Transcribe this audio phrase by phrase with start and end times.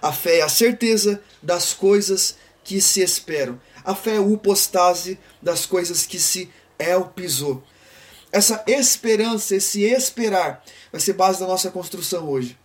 [0.00, 3.60] A fé é a certeza das coisas que se esperam.
[3.84, 7.62] A fé é o upostase das coisas que se elpisou.
[8.30, 12.58] Essa esperança, esse esperar, vai ser base da nossa construção hoje.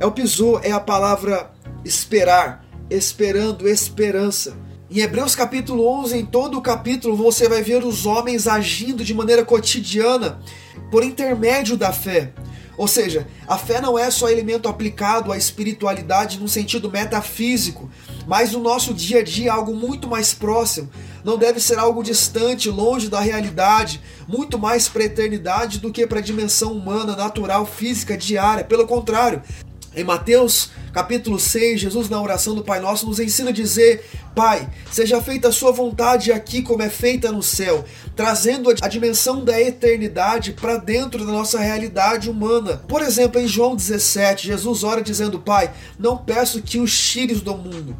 [0.00, 1.50] Elpisou é a palavra
[1.84, 4.56] esperar, esperando, esperança.
[4.90, 9.12] Em Hebreus capítulo 11, em todo o capítulo, você vai ver os homens agindo de
[9.12, 10.40] maneira cotidiana
[10.90, 12.32] por intermédio da fé.
[12.74, 17.90] Ou seja, a fé não é só elemento aplicado à espiritualidade no sentido metafísico,
[18.26, 20.88] mas no nosso dia a dia algo muito mais próximo.
[21.22, 26.06] Não deve ser algo distante, longe da realidade, muito mais para a eternidade do que
[26.06, 28.64] para a dimensão humana, natural, física, diária.
[28.64, 29.42] Pelo contrário,
[29.94, 34.68] em Mateus capítulo 6, Jesus na oração do Pai Nosso nos ensina a dizer: Pai,
[34.90, 37.84] seja feita a sua vontade aqui como é feita no céu,
[38.16, 42.82] trazendo a dimensão da eternidade para dentro da nossa realidade humana.
[42.88, 47.56] Por exemplo, em João 17, Jesus ora dizendo: Pai, não peço que os tires do
[47.56, 47.96] mundo.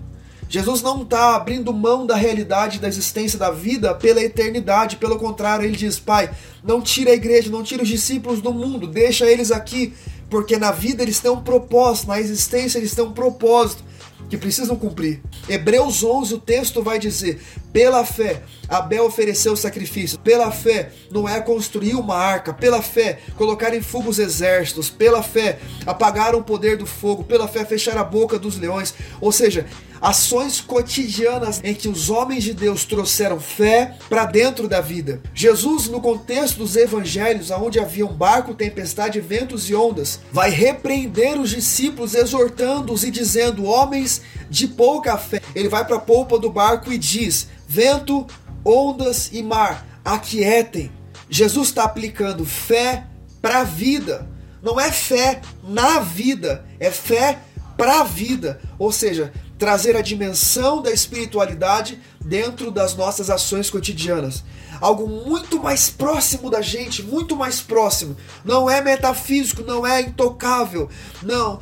[0.50, 5.64] Jesus não está abrindo mão da realidade da existência da vida pela eternidade, pelo contrário,
[5.64, 6.30] ele diz: Pai,
[6.64, 9.92] não tira a igreja, não tira os discípulos do mundo, deixa eles aqui
[10.28, 13.82] porque na vida eles têm um propósito, na existência eles têm um propósito
[14.28, 15.20] que precisam cumprir.
[15.48, 17.40] Hebreus 11, o texto vai dizer:
[17.72, 20.18] pela fé, Abel ofereceu sacrifício.
[20.18, 22.52] Pela fé, Noé construiu uma arca.
[22.52, 24.90] Pela fé, colocar em fogo os exércitos.
[24.90, 27.24] Pela fé, apagaram o poder do fogo.
[27.24, 28.94] Pela fé, fechar a boca dos leões.
[29.20, 29.66] Ou seja,
[30.00, 35.20] ações cotidianas em que os homens de Deus trouxeram fé para dentro da vida.
[35.34, 41.38] Jesus, no contexto dos evangelhos, onde havia um barco, tempestade, ventos e ondas, vai repreender
[41.38, 45.40] os discípulos, exortando-os e dizendo: Homens de pouca fé.
[45.54, 48.26] Ele vai para a polpa do barco e diz: Vento,
[48.64, 50.90] ondas e mar, aquietem.
[51.28, 53.04] Jesus está aplicando fé
[53.40, 54.28] para a vida.
[54.62, 57.38] Não é fé na vida, é fé
[57.76, 58.60] para a vida.
[58.78, 64.44] Ou seja, trazer a dimensão da espiritualidade dentro das nossas ações cotidianas.
[64.80, 68.16] Algo muito mais próximo da gente, muito mais próximo.
[68.44, 70.88] Não é metafísico, não é intocável.
[71.22, 71.58] Não,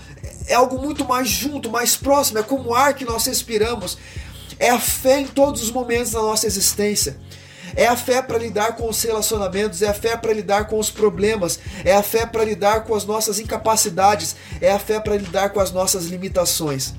[0.47, 2.39] é algo muito mais junto, mais próximo.
[2.39, 3.97] É como o ar que nós respiramos.
[4.59, 7.17] É a fé em todos os momentos da nossa existência.
[7.75, 10.91] É a fé para lidar com os relacionamentos, é a fé para lidar com os
[10.91, 15.51] problemas, é a fé para lidar com as nossas incapacidades, é a fé para lidar
[15.51, 16.95] com as nossas limitações.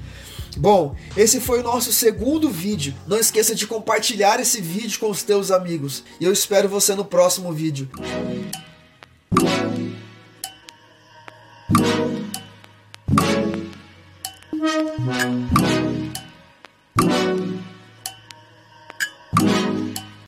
[0.55, 2.93] Bom, esse foi o nosso segundo vídeo.
[3.07, 6.03] Não esqueça de compartilhar esse vídeo com os teus amigos.
[6.19, 7.89] E eu espero você no próximo vídeo.